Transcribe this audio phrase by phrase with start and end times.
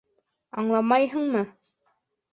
[0.61, 1.45] Аңламайһыңмы?